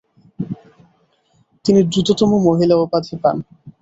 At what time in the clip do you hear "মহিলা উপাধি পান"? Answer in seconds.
2.47-3.35